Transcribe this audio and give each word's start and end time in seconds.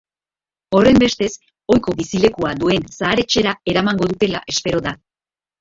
Horrenbestez, 0.77 1.29
ohiko 1.75 1.95
bizilekua 2.01 2.55
duen 2.63 2.89
zahar-etxera 2.97 3.55
eramago 3.75 4.11
dutela 4.15 4.43
espero 4.57 4.83
da. 4.89 4.99